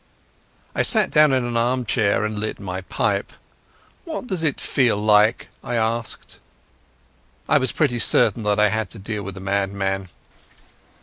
I 0.73 0.81
sat 0.81 1.11
down 1.11 1.31
in 1.31 1.45
an 1.45 1.55
armchair 1.55 2.25
and 2.25 2.39
lit 2.39 2.59
my 2.59 2.81
pipe. 2.81 3.31
"What 4.03 4.25
does 4.25 4.41
it 4.43 4.59
feel 4.59 4.97
like?" 4.97 5.49
I 5.63 5.75
asked. 5.75 6.39
I 7.47 7.59
was 7.59 7.71
pretty 7.71 7.99
certain 7.99 8.41
that 8.41 8.59
I 8.59 8.69
had 8.69 8.89
to 8.89 8.97
deal 8.97 9.21
with 9.21 9.37
a 9.37 9.41
madman. 9.41 10.09